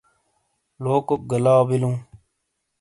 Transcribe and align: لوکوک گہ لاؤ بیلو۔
لوکوک 0.83 1.21
گہ 1.31 1.37
لاؤ 1.43 1.63
بیلو۔ 1.67 1.91